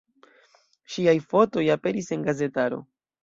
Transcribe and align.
Ŝiaj 0.93 1.13
fotoj 1.33 1.65
aperis 1.75 2.09
en 2.17 2.27
gazetaro. 2.31 2.81